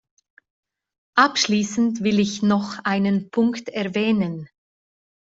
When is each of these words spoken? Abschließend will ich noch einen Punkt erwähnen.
Abschließend 1.15 2.01
will 2.03 2.17
ich 2.17 2.41
noch 2.41 2.79
einen 2.85 3.29
Punkt 3.29 3.69
erwähnen. 3.69 4.49